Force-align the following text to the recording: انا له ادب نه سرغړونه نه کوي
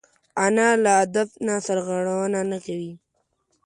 انا 0.45 0.69
له 0.83 0.91
ادب 1.03 1.29
نه 1.45 1.55
سرغړونه 1.65 2.39
نه 2.51 2.57
کوي 2.65 2.93